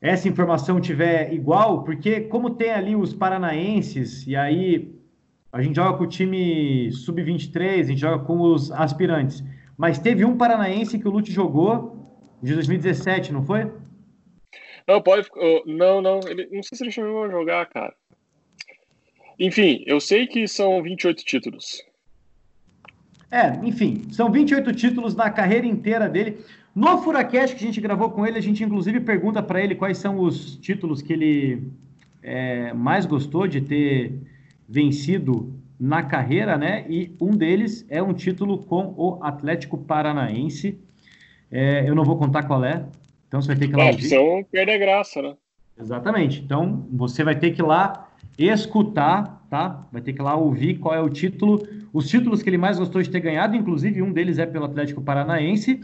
essa 0.00 0.28
informação 0.28 0.80
tiver 0.80 1.32
igual, 1.32 1.82
porque 1.82 2.22
como 2.22 2.50
tem 2.50 2.70
ali 2.70 2.94
os 2.94 3.14
paranaenses, 3.14 4.26
e 4.26 4.36
aí 4.36 4.94
a 5.52 5.62
gente 5.62 5.76
joga 5.76 5.96
com 5.96 6.04
o 6.04 6.08
time 6.08 6.90
sub-23, 6.92 7.80
a 7.80 7.82
gente 7.84 8.00
joga 8.00 8.24
com 8.24 8.40
os 8.40 8.72
aspirantes. 8.72 9.42
Mas 9.76 9.98
teve 9.98 10.24
um 10.24 10.36
paranaense 10.36 10.98
que 10.98 11.08
o 11.08 11.10
Lute 11.10 11.32
jogou 11.32 11.96
de 12.42 12.54
2017, 12.54 13.32
não 13.32 13.44
foi? 13.44 13.70
Não, 14.86 15.00
pode. 15.00 15.28
Não, 15.66 16.00
não. 16.00 16.20
Ele, 16.26 16.48
não 16.52 16.62
sei 16.62 16.76
se 16.76 16.84
ele 16.84 16.90
chegou 16.90 17.24
a 17.24 17.30
jogar, 17.30 17.66
cara. 17.66 17.94
Enfim, 19.38 19.82
eu 19.86 20.00
sei 20.00 20.26
que 20.26 20.46
são 20.46 20.82
28 20.82 21.24
títulos. 21.24 21.82
É, 23.30 23.58
enfim, 23.64 24.04
são 24.12 24.30
28 24.30 24.72
títulos 24.72 25.14
na 25.14 25.30
carreira 25.30 25.66
inteira 25.66 26.08
dele. 26.08 26.38
No 26.74 26.98
Furacast 26.98 27.54
que 27.54 27.62
a 27.62 27.66
gente 27.66 27.80
gravou 27.80 28.10
com 28.10 28.26
ele, 28.26 28.36
a 28.36 28.42
gente 28.42 28.64
inclusive 28.64 29.00
pergunta 29.00 29.42
para 29.42 29.62
ele 29.62 29.74
quais 29.74 29.98
são 29.98 30.18
os 30.18 30.56
títulos 30.56 31.00
que 31.00 31.12
ele 31.12 31.62
é, 32.22 32.72
mais 32.72 33.06
gostou 33.06 33.46
de 33.46 33.60
ter 33.60 34.12
vencido 34.68 35.52
na 35.78 36.02
carreira, 36.02 36.56
né? 36.56 36.84
E 36.88 37.14
um 37.20 37.30
deles 37.30 37.86
é 37.88 38.02
um 38.02 38.12
título 38.12 38.58
com 38.58 38.92
o 38.96 39.18
Atlético 39.22 39.78
Paranaense. 39.78 40.78
É, 41.50 41.88
eu 41.88 41.94
não 41.94 42.04
vou 42.04 42.16
contar 42.16 42.42
qual 42.44 42.64
é, 42.64 42.84
então 43.28 43.40
você 43.40 43.48
vai 43.48 43.56
ter 43.56 43.68
que 43.68 43.74
ir 43.74 43.76
lá. 43.76 43.90
Opção 43.90 44.44
perder 44.50 44.78
graça, 44.78 45.22
né? 45.22 45.34
Exatamente. 45.78 46.40
Então 46.40 46.86
você 46.90 47.22
vai 47.22 47.36
ter 47.36 47.52
que 47.52 47.60
ir 47.60 47.64
lá 47.64 48.08
escutar, 48.36 49.44
tá? 49.48 49.86
Vai 49.92 50.02
ter 50.02 50.12
que 50.12 50.20
ir 50.20 50.24
lá 50.24 50.34
ouvir 50.34 50.78
qual 50.78 50.94
é 50.94 51.00
o 51.00 51.08
título, 51.08 51.62
os 51.92 52.08
títulos 52.08 52.42
que 52.42 52.50
ele 52.50 52.58
mais 52.58 52.78
gostou 52.78 53.00
de 53.00 53.10
ter 53.10 53.20
ganhado, 53.20 53.54
inclusive 53.54 54.02
um 54.02 54.12
deles 54.12 54.38
é 54.38 54.46
pelo 54.46 54.64
Atlético 54.64 55.00
Paranaense. 55.00 55.80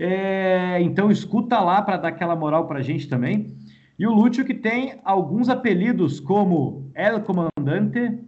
É, 0.00 0.78
então 0.80 1.10
escuta 1.10 1.60
lá 1.60 1.82
para 1.82 1.96
dar 1.96 2.08
aquela 2.08 2.36
moral 2.36 2.66
para 2.66 2.78
a 2.78 2.82
gente 2.82 3.08
também. 3.08 3.56
E 3.98 4.06
o 4.06 4.12
Lúcio 4.12 4.44
que 4.44 4.54
tem 4.54 4.94
alguns 5.04 5.48
apelidos 5.48 6.18
como 6.18 6.90
El 6.94 7.20
Comandante, 7.20 8.18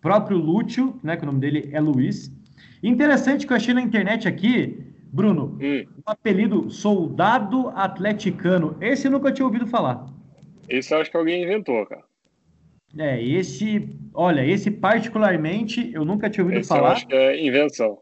próprio 0.00 0.38
Lúcio, 0.38 0.98
né, 1.02 1.16
que 1.16 1.24
o 1.24 1.26
nome 1.26 1.40
dele 1.40 1.68
é 1.72 1.80
Luiz. 1.80 2.32
Interessante 2.82 3.46
que 3.46 3.52
eu 3.52 3.56
achei 3.56 3.74
na 3.74 3.82
internet 3.82 4.28
aqui, 4.28 4.78
Bruno, 5.12 5.58
hum. 5.60 5.84
o 6.06 6.10
apelido 6.10 6.70
Soldado 6.70 7.68
Atleticano. 7.70 8.76
Esse 8.80 9.08
eu 9.08 9.10
nunca 9.10 9.32
tinha 9.32 9.46
ouvido 9.46 9.66
falar. 9.66 10.06
Esse 10.68 10.94
eu 10.94 11.00
acho 11.00 11.10
que 11.10 11.16
alguém 11.16 11.42
inventou, 11.42 11.84
cara. 11.86 12.02
É, 12.96 13.22
esse, 13.22 13.88
olha, 14.14 14.46
esse 14.46 14.70
particularmente 14.70 15.90
eu 15.92 16.04
nunca 16.04 16.30
tinha 16.30 16.44
ouvido 16.44 16.60
esse 16.60 16.68
falar. 16.68 16.88
Eu 16.88 16.92
acho 16.92 17.06
que 17.06 17.14
é 17.14 17.44
invenção. 17.44 17.98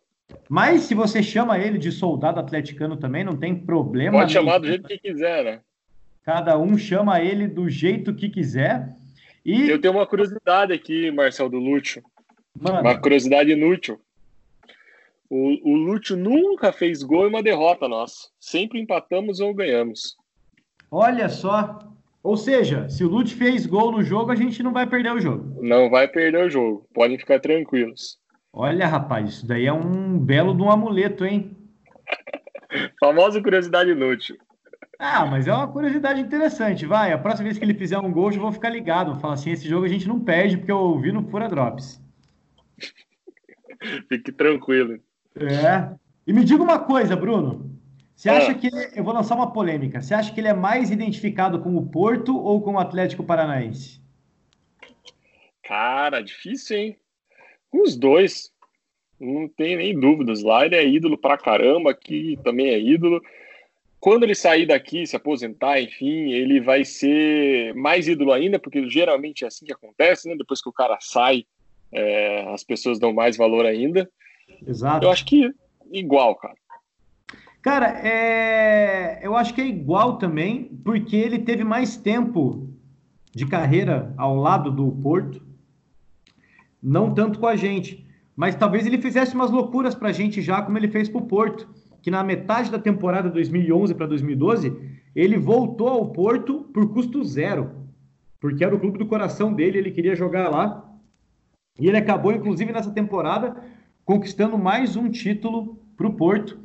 Mas 0.48 0.82
se 0.82 0.94
você 0.94 1.22
chama 1.22 1.58
ele 1.58 1.78
de 1.78 1.90
soldado 1.90 2.40
atleticano 2.40 2.96
também, 2.96 3.24
não 3.24 3.36
tem 3.36 3.54
problema. 3.54 4.18
Pode 4.18 4.32
chamar 4.32 4.58
do 4.58 4.66
jeito 4.66 4.86
que 4.86 4.98
quiser, 4.98 5.44
né? 5.44 5.60
Cada 6.22 6.58
um 6.58 6.76
chama 6.76 7.20
ele 7.20 7.46
do 7.46 7.68
jeito 7.68 8.14
que 8.14 8.28
quiser. 8.28 8.92
E... 9.44 9.68
Eu 9.68 9.80
tenho 9.80 9.94
uma 9.94 10.06
curiosidade 10.06 10.72
aqui, 10.72 11.10
Marcel 11.10 11.48
do 11.48 11.58
Lúcio. 11.58 12.02
Mano. 12.60 12.80
Uma 12.80 12.98
curiosidade 12.98 13.50
inútil. 13.52 14.00
O, 15.28 15.72
o 15.72 15.76
Lúcio 15.76 16.16
nunca 16.16 16.72
fez 16.72 17.02
gol 17.02 17.26
em 17.26 17.28
uma 17.28 17.42
derrota 17.42 17.88
nossa. 17.88 18.28
Sempre 18.40 18.80
empatamos 18.80 19.40
ou 19.40 19.54
ganhamos. 19.54 20.16
Olha 20.90 21.28
só. 21.28 21.78
Ou 22.22 22.36
seja, 22.36 22.88
se 22.88 23.04
o 23.04 23.08
Lúcio 23.08 23.36
fez 23.36 23.66
gol 23.66 23.92
no 23.92 24.02
jogo, 24.02 24.32
a 24.32 24.36
gente 24.36 24.62
não 24.62 24.72
vai 24.72 24.86
perder 24.86 25.12
o 25.12 25.20
jogo. 25.20 25.62
Não 25.62 25.88
vai 25.88 26.08
perder 26.08 26.44
o 26.44 26.50
jogo. 26.50 26.88
Podem 26.92 27.18
ficar 27.18 27.38
tranquilos. 27.38 28.18
Olha, 28.58 28.86
rapaz, 28.86 29.28
isso 29.28 29.46
daí 29.46 29.66
é 29.66 29.72
um 29.72 30.18
belo 30.18 30.56
de 30.56 30.62
um 30.62 30.70
amuleto, 30.70 31.26
hein? 31.26 31.54
Famosa 32.98 33.42
curiosidade 33.42 33.90
inútil. 33.90 34.38
Ah, 34.98 35.26
mas 35.26 35.46
é 35.46 35.52
uma 35.52 35.68
curiosidade 35.68 36.22
interessante. 36.22 36.86
Vai, 36.86 37.12
a 37.12 37.18
próxima 37.18 37.44
vez 37.44 37.58
que 37.58 37.64
ele 37.66 37.74
fizer 37.74 37.98
um 37.98 38.10
gol, 38.10 38.32
eu 38.32 38.40
vou 38.40 38.50
ficar 38.50 38.70
ligado. 38.70 39.12
Vou 39.12 39.20
falar 39.20 39.34
assim: 39.34 39.50
esse 39.50 39.68
jogo 39.68 39.84
a 39.84 39.88
gente 39.88 40.08
não 40.08 40.18
perde, 40.18 40.56
porque 40.56 40.72
eu 40.72 40.78
ouvi 40.78 41.12
no 41.12 41.22
Pura 41.22 41.50
Drops. 41.50 42.02
Fique 44.08 44.32
tranquilo. 44.32 45.00
É. 45.36 45.94
E 46.26 46.32
me 46.32 46.42
diga 46.42 46.62
uma 46.62 46.78
coisa, 46.78 47.14
Bruno. 47.14 47.78
Você 48.14 48.30
acha 48.30 48.52
ah. 48.52 48.54
que 48.54 48.68
ele, 48.68 48.92
eu 48.94 49.04
vou 49.04 49.12
lançar 49.12 49.34
uma 49.34 49.52
polêmica? 49.52 50.00
Você 50.00 50.14
acha 50.14 50.32
que 50.32 50.40
ele 50.40 50.48
é 50.48 50.54
mais 50.54 50.90
identificado 50.90 51.60
com 51.60 51.76
o 51.76 51.86
Porto 51.86 52.34
ou 52.34 52.62
com 52.62 52.72
o 52.72 52.78
Atlético 52.78 53.22
Paranaense? 53.22 54.00
Cara, 55.62 56.22
difícil, 56.22 56.78
hein? 56.78 56.98
Os 57.72 57.96
dois. 57.96 58.50
Não 59.18 59.48
tem 59.48 59.76
nem 59.76 59.98
dúvidas. 59.98 60.42
Lá 60.42 60.66
ele 60.66 60.76
é 60.76 60.86
ídolo 60.86 61.16
pra 61.16 61.38
caramba, 61.38 61.90
aqui 61.90 62.38
também 62.44 62.68
é 62.68 62.78
ídolo. 62.78 63.22
Quando 63.98 64.24
ele 64.24 64.34
sair 64.34 64.66
daqui, 64.66 65.06
se 65.06 65.16
aposentar, 65.16 65.80
enfim, 65.80 66.30
ele 66.32 66.60
vai 66.60 66.84
ser 66.84 67.74
mais 67.74 68.06
ídolo 68.06 68.32
ainda, 68.32 68.58
porque 68.58 68.88
geralmente 68.88 69.44
é 69.44 69.48
assim 69.48 69.64
que 69.64 69.72
acontece, 69.72 70.28
né? 70.28 70.36
Depois 70.36 70.60
que 70.62 70.68
o 70.68 70.72
cara 70.72 70.98
sai, 71.00 71.44
é, 71.90 72.42
as 72.52 72.62
pessoas 72.62 72.98
dão 72.98 73.12
mais 73.12 73.36
valor 73.36 73.64
ainda. 73.64 74.08
Exato. 74.66 75.04
Eu 75.04 75.10
acho 75.10 75.24
que 75.24 75.50
igual, 75.90 76.36
cara. 76.36 76.54
Cara, 77.62 78.00
é... 78.06 79.18
eu 79.22 79.36
acho 79.36 79.52
que 79.52 79.60
é 79.60 79.66
igual 79.66 80.18
também, 80.18 80.64
porque 80.84 81.16
ele 81.16 81.40
teve 81.40 81.64
mais 81.64 81.96
tempo 81.96 82.70
de 83.34 83.44
carreira 83.44 84.14
ao 84.16 84.36
lado 84.36 84.70
do 84.70 84.92
Porto 85.02 85.44
não 86.86 87.12
tanto 87.12 87.40
com 87.40 87.46
a 87.48 87.56
gente. 87.56 88.06
Mas 88.36 88.54
talvez 88.54 88.86
ele 88.86 89.02
fizesse 89.02 89.34
umas 89.34 89.50
loucuras 89.50 89.94
para 89.94 90.10
a 90.10 90.12
gente 90.12 90.40
já, 90.40 90.62
como 90.62 90.78
ele 90.78 90.86
fez 90.86 91.08
para 91.08 91.20
o 91.20 91.26
Porto, 91.26 91.68
que 92.00 92.10
na 92.12 92.22
metade 92.22 92.70
da 92.70 92.78
temporada 92.78 93.28
2011 93.28 93.94
para 93.94 94.06
2012, 94.06 94.72
ele 95.14 95.36
voltou 95.36 95.88
ao 95.88 96.06
Porto 96.12 96.60
por 96.72 96.92
custo 96.92 97.24
zero, 97.24 97.72
porque 98.38 98.62
era 98.62 98.74
o 98.74 98.78
clube 98.78 98.98
do 98.98 99.06
coração 99.06 99.52
dele, 99.52 99.78
ele 99.78 99.90
queria 99.90 100.14
jogar 100.14 100.48
lá. 100.48 100.88
E 101.80 101.88
ele 101.88 101.96
acabou, 101.96 102.32
inclusive, 102.32 102.72
nessa 102.72 102.92
temporada, 102.92 103.56
conquistando 104.04 104.56
mais 104.56 104.94
um 104.94 105.10
título 105.10 105.80
para 105.96 106.06
o 106.06 106.14
Porto. 106.14 106.58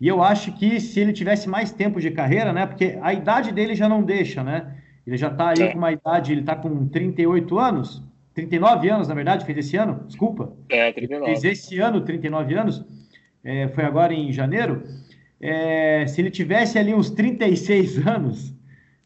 E 0.00 0.08
eu 0.08 0.22
acho 0.22 0.52
que 0.52 0.80
se 0.80 0.98
ele 0.98 1.12
tivesse 1.12 1.48
mais 1.48 1.70
tempo 1.70 2.00
de 2.00 2.10
carreira, 2.10 2.52
né? 2.52 2.66
Porque 2.66 2.98
a 3.02 3.12
idade 3.12 3.52
dele 3.52 3.76
já 3.76 3.88
não 3.88 4.02
deixa, 4.02 4.42
né? 4.42 4.76
Ele 5.06 5.16
já 5.16 5.28
está 5.28 5.50
aí 5.50 5.62
é. 5.62 5.72
com 5.72 5.78
uma 5.78 5.92
idade, 5.92 6.32
ele 6.32 6.40
está 6.40 6.56
com 6.56 6.88
38 6.88 7.58
anos. 7.58 8.09
39 8.34 8.88
anos, 8.88 9.08
na 9.08 9.14
verdade, 9.14 9.44
fez 9.44 9.58
esse 9.58 9.76
ano, 9.76 10.04
desculpa. 10.06 10.52
É, 10.68 10.92
39. 10.92 11.26
Fez 11.26 11.44
esse 11.44 11.78
ano 11.78 12.00
39 12.00 12.54
anos, 12.54 12.84
é, 13.44 13.68
foi 13.68 13.84
agora 13.84 14.14
em 14.14 14.32
janeiro. 14.32 14.82
É, 15.40 16.06
se 16.06 16.20
ele 16.20 16.30
tivesse 16.30 16.78
ali 16.78 16.94
uns 16.94 17.10
36 17.10 18.06
anos, 18.06 18.54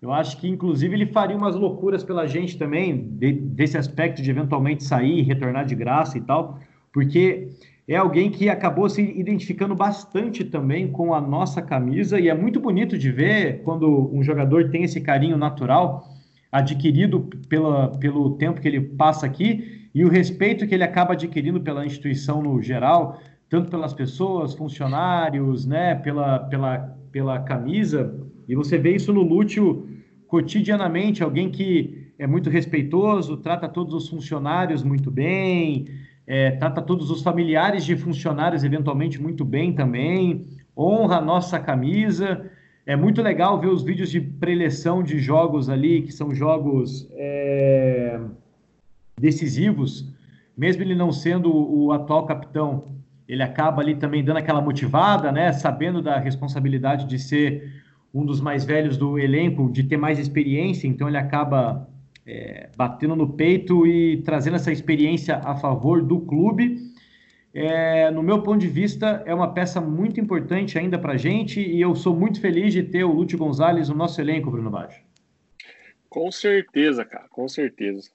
eu 0.02 0.12
acho 0.12 0.38
que 0.38 0.48
inclusive 0.48 0.94
ele 0.94 1.06
faria 1.06 1.36
umas 1.36 1.56
loucuras 1.56 2.04
pela 2.04 2.26
gente 2.26 2.58
também, 2.58 3.08
de, 3.12 3.32
desse 3.32 3.78
aspecto 3.78 4.20
de 4.20 4.30
eventualmente 4.30 4.84
sair, 4.84 5.22
retornar 5.22 5.64
de 5.64 5.74
graça 5.74 6.18
e 6.18 6.20
tal, 6.20 6.58
porque 6.92 7.48
é 7.88 7.96
alguém 7.96 8.30
que 8.30 8.48
acabou 8.48 8.88
se 8.88 9.02
identificando 9.02 9.74
bastante 9.74 10.44
também 10.44 10.90
com 10.90 11.14
a 11.14 11.20
nossa 11.20 11.62
camisa 11.62 12.18
e 12.18 12.28
é 12.28 12.34
muito 12.34 12.60
bonito 12.60 12.98
de 12.98 13.10
ver 13.10 13.62
quando 13.62 14.10
um 14.12 14.22
jogador 14.22 14.70
tem 14.70 14.84
esse 14.84 15.00
carinho 15.00 15.36
natural 15.36 16.13
adquirido 16.54 17.28
pela, 17.48 17.88
pelo 17.98 18.36
tempo 18.36 18.60
que 18.60 18.68
ele 18.68 18.80
passa 18.80 19.26
aqui 19.26 19.88
e 19.92 20.04
o 20.04 20.08
respeito 20.08 20.68
que 20.68 20.72
ele 20.72 20.84
acaba 20.84 21.14
adquirindo 21.14 21.60
pela 21.60 21.84
instituição 21.84 22.40
no 22.40 22.62
geral, 22.62 23.20
tanto 23.48 23.68
pelas 23.68 23.92
pessoas, 23.92 24.54
funcionários, 24.54 25.66
né, 25.66 25.96
pela, 25.96 26.38
pela, 26.38 26.78
pela 27.10 27.40
camisa. 27.40 28.14
E 28.48 28.54
você 28.54 28.78
vê 28.78 28.94
isso 28.94 29.12
no 29.12 29.22
Lúcio 29.22 29.88
cotidianamente, 30.28 31.24
alguém 31.24 31.50
que 31.50 32.12
é 32.16 32.24
muito 32.24 32.48
respeitoso, 32.48 33.36
trata 33.38 33.68
todos 33.68 33.92
os 33.92 34.08
funcionários 34.08 34.84
muito 34.84 35.10
bem, 35.10 35.86
é, 36.24 36.52
trata 36.52 36.80
todos 36.80 37.10
os 37.10 37.20
familiares 37.20 37.84
de 37.84 37.96
funcionários 37.96 38.62
eventualmente 38.62 39.20
muito 39.20 39.44
bem 39.44 39.72
também, 39.72 40.46
honra 40.76 41.16
a 41.16 41.20
nossa 41.20 41.58
camisa. 41.58 42.48
É 42.86 42.94
muito 42.94 43.22
legal 43.22 43.58
ver 43.58 43.68
os 43.68 43.82
vídeos 43.82 44.10
de 44.10 44.20
preleção 44.20 45.02
de 45.02 45.18
jogos 45.18 45.70
ali, 45.70 46.02
que 46.02 46.12
são 46.12 46.34
jogos 46.34 47.08
é, 47.12 48.20
decisivos, 49.18 50.12
mesmo 50.56 50.82
ele 50.82 50.94
não 50.94 51.10
sendo 51.10 51.50
o 51.50 51.92
atual 51.92 52.26
capitão, 52.26 52.84
ele 53.26 53.42
acaba 53.42 53.80
ali 53.80 53.94
também 53.94 54.22
dando 54.22 54.36
aquela 54.36 54.60
motivada, 54.60 55.32
né? 55.32 55.52
Sabendo 55.52 56.02
da 56.02 56.18
responsabilidade 56.18 57.06
de 57.06 57.18
ser 57.18 57.72
um 58.12 58.24
dos 58.24 58.40
mais 58.40 58.64
velhos 58.64 58.96
do 58.96 59.18
elenco, 59.18 59.70
de 59.72 59.82
ter 59.82 59.96
mais 59.96 60.18
experiência, 60.18 60.86
então 60.86 61.08
ele 61.08 61.16
acaba 61.16 61.88
é, 62.26 62.68
batendo 62.76 63.16
no 63.16 63.28
peito 63.30 63.86
e 63.86 64.18
trazendo 64.18 64.56
essa 64.56 64.70
experiência 64.70 65.36
a 65.38 65.56
favor 65.56 66.02
do 66.02 66.20
clube. 66.20 66.93
É, 67.54 68.10
no 68.10 68.20
meu 68.20 68.42
ponto 68.42 68.58
de 68.58 68.66
vista, 68.66 69.22
é 69.24 69.32
uma 69.32 69.54
peça 69.54 69.80
muito 69.80 70.18
importante 70.18 70.76
ainda 70.76 70.98
para 70.98 71.12
a 71.12 71.16
gente 71.16 71.60
e 71.60 71.80
eu 71.80 71.94
sou 71.94 72.14
muito 72.14 72.40
feliz 72.40 72.72
de 72.72 72.82
ter 72.82 73.04
o 73.04 73.12
Lúcio 73.12 73.38
Gonzalez 73.38 73.88
no 73.88 73.94
nosso 73.94 74.20
elenco, 74.20 74.50
Bruno 74.50 74.70
Baixo. 74.70 75.00
Com 76.08 76.32
certeza, 76.32 77.04
cara, 77.04 77.28
com 77.28 77.48
certeza. 77.48 78.10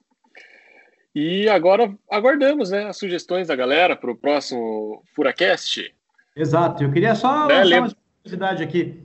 E 1.14 1.48
agora 1.48 1.92
aguardamos 2.10 2.70
né, 2.70 2.84
as 2.84 2.98
sugestões 2.98 3.48
da 3.48 3.56
galera 3.56 3.96
para 3.96 4.10
o 4.10 4.16
próximo 4.16 5.02
Furacast. 5.14 5.90
Exato, 6.36 6.84
eu 6.84 6.92
queria 6.92 7.14
só 7.14 7.48
né, 7.48 7.64
lançar 7.64 7.80
uma 7.80 7.96
curiosidade 8.22 8.62
aqui. 8.62 9.02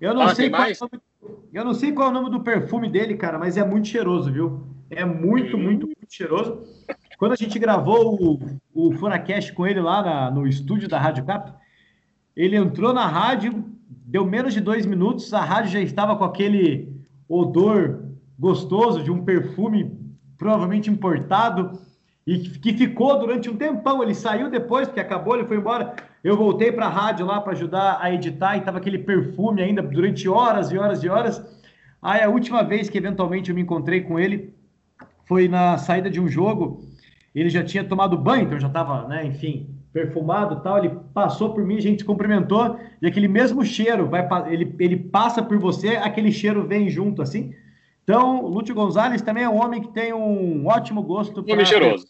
Eu 0.00 0.12
não, 0.12 0.22
ah, 0.22 0.34
sei 0.34 0.50
qual 0.50 0.64
é 0.64 0.72
nome, 0.80 1.02
eu 1.52 1.64
não 1.64 1.74
sei 1.74 1.92
qual 1.92 2.08
é 2.08 2.10
o 2.10 2.14
nome 2.14 2.30
do 2.30 2.42
perfume 2.42 2.90
dele, 2.90 3.16
cara, 3.16 3.38
mas 3.38 3.56
é 3.56 3.64
muito 3.64 3.86
cheiroso, 3.86 4.32
viu? 4.32 4.66
É 4.90 5.04
muito, 5.04 5.56
hum. 5.56 5.62
muito, 5.62 5.86
muito 5.86 6.06
cheiroso. 6.12 6.64
Quando 7.18 7.32
a 7.32 7.36
gente 7.36 7.58
gravou 7.58 8.14
o, 8.22 8.40
o 8.74 8.92
Furacast 8.92 9.52
com 9.52 9.66
ele 9.66 9.80
lá 9.80 10.02
na, 10.02 10.30
no 10.30 10.46
estúdio 10.46 10.88
da 10.88 10.98
Rádio 10.98 11.24
Cap, 11.24 11.52
ele 12.36 12.56
entrou 12.56 12.92
na 12.92 13.06
rádio, 13.06 13.64
deu 13.88 14.26
menos 14.26 14.52
de 14.52 14.60
dois 14.60 14.84
minutos, 14.84 15.32
a 15.32 15.40
rádio 15.40 15.72
já 15.72 15.80
estava 15.80 16.14
com 16.16 16.24
aquele 16.24 16.94
odor 17.28 18.04
gostoso 18.38 19.02
de 19.02 19.10
um 19.10 19.24
perfume 19.24 19.98
provavelmente 20.36 20.90
importado 20.90 21.80
e 22.26 22.38
que 22.38 22.74
ficou 22.74 23.18
durante 23.18 23.48
um 23.48 23.56
tempão. 23.56 24.02
Ele 24.02 24.14
saiu 24.14 24.50
depois, 24.50 24.86
porque 24.86 25.00
acabou, 25.00 25.36
ele 25.36 25.46
foi 25.46 25.56
embora. 25.56 25.94
Eu 26.22 26.36
voltei 26.36 26.72
para 26.72 26.86
a 26.86 26.90
rádio 26.90 27.24
lá 27.24 27.40
para 27.40 27.52
ajudar 27.52 27.98
a 28.00 28.12
editar 28.12 28.56
e 28.56 28.60
tava 28.60 28.78
aquele 28.78 28.98
perfume 28.98 29.62
ainda 29.62 29.80
durante 29.80 30.28
horas 30.28 30.70
e 30.70 30.76
horas 30.76 31.02
e 31.02 31.08
horas. 31.08 31.42
Aí 32.02 32.20
a 32.20 32.28
última 32.28 32.62
vez 32.62 32.90
que 32.90 32.98
eventualmente 32.98 33.50
eu 33.50 33.56
me 33.56 33.62
encontrei 33.62 34.02
com 34.02 34.18
ele 34.18 34.54
foi 35.24 35.48
na 35.48 35.78
saída 35.78 36.10
de 36.10 36.20
um 36.20 36.28
jogo. 36.28 36.84
Ele 37.40 37.50
já 37.50 37.62
tinha 37.62 37.84
tomado 37.84 38.16
banho, 38.16 38.44
então 38.44 38.58
já 38.58 38.66
estava, 38.66 39.06
né, 39.06 39.26
enfim, 39.26 39.68
perfumado 39.92 40.62
tal. 40.62 40.78
Ele 40.78 40.98
passou 41.12 41.52
por 41.52 41.62
mim, 41.64 41.76
a 41.76 41.82
gente 41.82 42.04
cumprimentou 42.04 42.78
e 43.00 43.06
aquele 43.06 43.28
mesmo 43.28 43.62
cheiro 43.62 44.08
vai, 44.08 44.26
ele, 44.50 44.74
ele 44.78 44.96
passa 44.96 45.42
por 45.42 45.58
você, 45.58 45.96
aquele 45.96 46.32
cheiro 46.32 46.66
vem 46.66 46.88
junto 46.88 47.20
assim. 47.20 47.54
Então, 48.02 48.46
Lúcio 48.46 48.74
Gonzalez 48.74 49.20
também 49.20 49.44
é 49.44 49.48
um 49.48 49.62
homem 49.62 49.82
que 49.82 49.92
tem 49.92 50.14
um 50.14 50.66
ótimo 50.66 51.02
gosto. 51.02 51.40
Homem 51.40 51.56
pra... 51.56 51.64
cheiroso. 51.64 52.06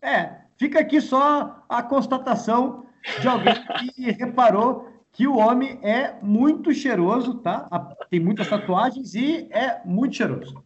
É, 0.00 0.36
fica 0.56 0.80
aqui 0.80 1.00
só 1.00 1.64
a 1.68 1.82
constatação 1.82 2.86
de 3.20 3.28
alguém 3.28 3.54
que 3.94 4.10
reparou 4.12 4.88
que 5.12 5.26
o 5.26 5.36
homem 5.36 5.78
é 5.82 6.14
muito 6.22 6.72
cheiroso, 6.72 7.34
tá? 7.34 7.68
Tem 8.10 8.20
muitas 8.20 8.48
tatuagens 8.48 9.14
e 9.14 9.48
é 9.50 9.80
muito 9.84 10.16
cheiroso. 10.16 10.62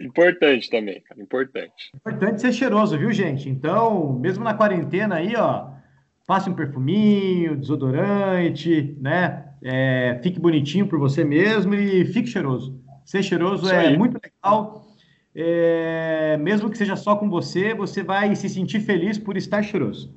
Importante 0.00 0.70
também, 0.70 1.00
cara, 1.02 1.20
importante. 1.20 1.90
Importante 1.94 2.40
ser 2.40 2.52
cheiroso, 2.52 2.96
viu, 2.98 3.12
gente? 3.12 3.48
Então, 3.48 4.14
mesmo 4.14 4.42
na 4.42 4.54
quarentena 4.54 5.16
aí, 5.16 5.36
ó, 5.36 5.68
passe 6.26 6.48
um 6.48 6.54
perfuminho, 6.54 7.56
desodorante, 7.56 8.96
né? 9.00 9.46
É, 9.62 10.18
fique 10.22 10.40
bonitinho 10.40 10.86
por 10.86 10.98
você 10.98 11.22
mesmo 11.22 11.74
e 11.74 12.04
fique 12.06 12.28
cheiroso. 12.28 12.80
Ser 13.04 13.22
cheiroso 13.22 13.64
Isso 13.64 13.74
é 13.74 13.88
aí. 13.88 13.98
muito 13.98 14.18
legal. 14.22 14.86
É, 15.34 16.36
mesmo 16.38 16.70
que 16.70 16.78
seja 16.78 16.96
só 16.96 17.16
com 17.16 17.28
você, 17.28 17.74
você 17.74 18.02
vai 18.02 18.34
se 18.34 18.48
sentir 18.48 18.80
feliz 18.80 19.18
por 19.18 19.36
estar 19.36 19.62
cheiroso. 19.62 20.14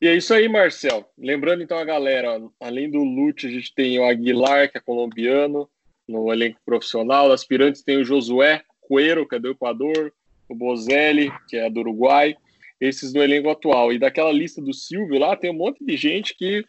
E 0.00 0.06
é 0.06 0.14
isso 0.14 0.32
aí, 0.32 0.48
Marcel. 0.48 1.08
Lembrando 1.18 1.62
então 1.62 1.76
a 1.76 1.84
galera, 1.84 2.40
além 2.60 2.90
do 2.90 3.02
Lute, 3.02 3.46
a 3.46 3.50
gente 3.50 3.74
tem 3.74 3.98
o 3.98 4.04
Aguilar, 4.04 4.70
que 4.70 4.78
é 4.78 4.80
colombiano, 4.80 5.68
no 6.08 6.32
elenco 6.32 6.58
profissional. 6.64 7.30
Aspirantes 7.30 7.82
tem 7.82 7.98
o 7.98 8.04
Josué 8.04 8.62
Coelho, 8.80 9.28
que 9.28 9.36
é 9.36 9.38
do 9.38 9.50
Equador, 9.50 10.12
o 10.48 10.54
Bozelli, 10.54 11.30
que 11.48 11.56
é 11.56 11.68
do 11.68 11.80
Uruguai. 11.80 12.34
Esses 12.80 13.12
no 13.12 13.22
elenco 13.22 13.50
atual. 13.50 13.92
E 13.92 13.98
daquela 13.98 14.32
lista 14.32 14.62
do 14.62 14.72
Silvio 14.72 15.18
lá, 15.18 15.36
tem 15.36 15.50
um 15.50 15.54
monte 15.54 15.84
de 15.84 15.96
gente 15.96 16.34
que 16.34 16.60
o 16.60 16.64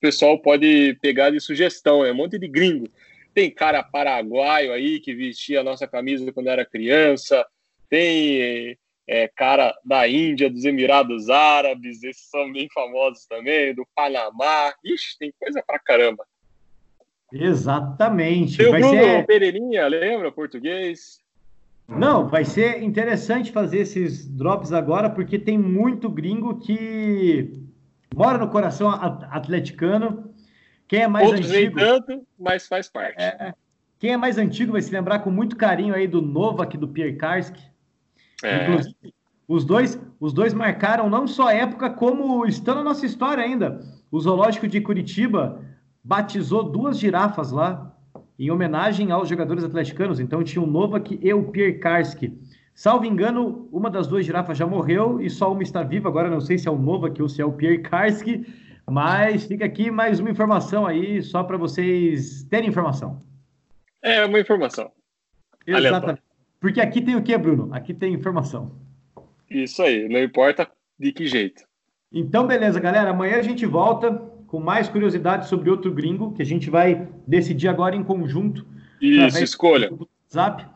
pessoal 0.00 0.38
pode 0.38 0.98
pegar 1.00 1.30
de 1.30 1.40
sugestão, 1.40 2.04
é 2.04 2.12
um 2.12 2.16
monte 2.16 2.38
de 2.38 2.48
gringo. 2.48 2.88
Tem 3.32 3.50
cara 3.50 3.82
paraguaio 3.82 4.72
aí 4.72 5.00
que 5.00 5.14
vestia 5.14 5.60
a 5.60 5.64
nossa 5.64 5.86
camisa 5.86 6.30
quando 6.32 6.48
era 6.48 6.66
criança. 6.66 7.46
Tem 7.88 8.76
é, 9.08 9.28
cara 9.28 9.74
da 9.84 10.06
Índia, 10.08 10.50
dos 10.50 10.64
Emirados 10.64 11.30
Árabes, 11.30 12.02
esses 12.02 12.28
são 12.28 12.52
bem 12.52 12.68
famosos 12.72 13.26
também, 13.26 13.74
do 13.74 13.86
Panamá. 13.94 14.74
Ixi, 14.84 15.18
tem 15.18 15.32
coisa 15.38 15.62
pra 15.66 15.78
caramba. 15.78 16.26
Exatamente. 17.32 18.58
Tem 18.58 18.66
o 18.66 18.70
Bruno 18.70 18.90
ser... 18.90 19.26
Pereirinha, 19.26 19.86
lembra? 19.88 20.30
Português. 20.30 21.20
Não, 21.88 22.28
vai 22.28 22.44
ser 22.44 22.82
interessante 22.82 23.50
fazer 23.50 23.78
esses 23.78 24.26
drops 24.28 24.72
agora, 24.72 25.10
porque 25.10 25.38
tem 25.38 25.58
muito 25.58 26.08
gringo 26.08 26.58
que 26.58 27.60
mora 28.14 28.38
no 28.38 28.48
coração 28.48 28.90
atleticano 28.90 30.32
quem 30.86 31.02
é 31.02 31.08
mais 31.08 31.28
Outros 31.28 31.50
antigo. 31.50 31.76
nem 31.76 31.86
tanto, 31.86 32.26
mas 32.38 32.66
faz 32.66 32.88
parte. 32.88 33.22
É, 33.22 33.54
quem 33.98 34.12
é 34.12 34.16
mais 34.16 34.36
antigo 34.38 34.72
vai 34.72 34.82
se 34.82 34.92
lembrar 34.92 35.20
com 35.20 35.30
muito 35.30 35.56
carinho 35.56 35.94
aí 35.94 36.06
do 36.06 36.20
Novak 36.20 36.76
do 36.76 36.88
Pierre 36.88 37.16
Karski. 37.16 37.62
É. 38.42 38.64
Inclusive, 38.64 39.14
os 39.46 39.64
dois, 39.64 40.00
os 40.18 40.32
dois 40.32 40.52
marcaram 40.54 41.08
não 41.08 41.26
só 41.26 41.48
a 41.48 41.54
época, 41.54 41.90
como 41.90 42.46
estão 42.46 42.74
na 42.74 42.82
nossa 42.82 43.06
história 43.06 43.42
ainda. 43.44 43.80
O 44.10 44.20
Zoológico 44.20 44.66
de 44.68 44.80
Curitiba 44.80 45.62
batizou 46.02 46.64
duas 46.64 46.98
girafas 46.98 47.52
lá, 47.52 47.96
em 48.38 48.50
homenagem 48.50 49.12
aos 49.12 49.28
jogadores 49.28 49.62
atleticanos. 49.62 50.18
Então 50.18 50.42
tinha 50.42 50.62
o 50.62 50.66
Novak 50.66 51.18
e 51.22 51.32
o 51.32 51.44
Pierre 51.44 51.78
Karski. 51.78 52.36
Salvo 52.74 53.04
engano, 53.04 53.68
uma 53.70 53.90
das 53.90 54.06
duas 54.06 54.24
girafas 54.24 54.56
já 54.56 54.66
morreu 54.66 55.20
e 55.20 55.28
só 55.28 55.52
uma 55.52 55.62
está 55.62 55.82
viva. 55.82 56.08
Agora 56.08 56.30
não 56.30 56.40
sei 56.40 56.58
se 56.58 56.66
é 56.66 56.70
o 56.70 56.78
Novak 56.78 57.20
ou 57.20 57.28
se 57.28 57.40
é 57.40 57.44
o 57.44 57.52
Pierre 57.52 57.78
Karski. 57.78 58.46
Mas 58.90 59.44
fica 59.44 59.64
aqui 59.64 59.90
mais 59.90 60.18
uma 60.18 60.30
informação 60.30 60.86
aí, 60.86 61.22
só 61.22 61.44
para 61.44 61.56
vocês 61.56 62.42
terem 62.44 62.68
informação. 62.68 63.22
É 64.02 64.24
uma 64.24 64.40
informação. 64.40 64.90
Exatamente. 65.66 66.22
Porque 66.58 66.80
aqui 66.80 67.00
tem 67.00 67.14
o 67.14 67.22
que, 67.22 67.36
Bruno? 67.38 67.68
Aqui 67.72 67.94
tem 67.94 68.12
informação. 68.12 68.72
Isso 69.48 69.82
aí, 69.82 70.08
não 70.08 70.20
importa 70.20 70.68
de 70.98 71.12
que 71.12 71.26
jeito. 71.26 71.62
Então, 72.10 72.46
beleza, 72.46 72.80
galera. 72.80 73.10
Amanhã 73.10 73.36
a 73.36 73.42
gente 73.42 73.64
volta 73.66 74.31
com 74.52 74.60
mais 74.60 74.86
curiosidades 74.86 75.48
sobre 75.48 75.70
outro 75.70 75.90
gringo, 75.90 76.34
que 76.34 76.42
a 76.42 76.44
gente 76.44 76.68
vai 76.68 77.08
decidir 77.26 77.68
agora 77.68 77.96
em 77.96 78.04
conjunto. 78.04 78.66
Isso, 79.00 79.42
escolha. 79.42 79.90
Zap. 80.30 80.66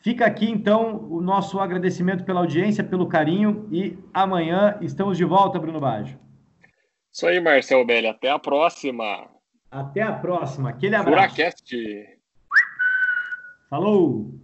Fica 0.00 0.26
aqui, 0.26 0.50
então, 0.50 1.06
o 1.08 1.20
nosso 1.20 1.60
agradecimento 1.60 2.24
pela 2.24 2.40
audiência, 2.40 2.82
pelo 2.82 3.06
carinho, 3.06 3.68
e 3.70 3.96
amanhã 4.12 4.76
estamos 4.82 5.16
de 5.16 5.24
volta, 5.24 5.60
Bruno 5.60 5.78
Baggio. 5.78 6.18
Isso 7.12 7.24
aí, 7.24 7.38
Marcel 7.38 7.86
Belli. 7.86 8.08
Até 8.08 8.28
a 8.28 8.38
próxima. 8.38 9.28
Até 9.70 10.02
a 10.02 10.12
próxima. 10.12 10.70
Aquele 10.70 10.96
abraço. 10.96 11.36
Furacast. 11.36 11.76
Falou! 13.70 14.34